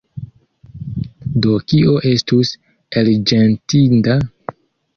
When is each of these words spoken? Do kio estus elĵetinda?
Do 1.43 1.51
kio 1.73 1.93
estus 2.13 2.55
elĵetinda? 3.03 4.19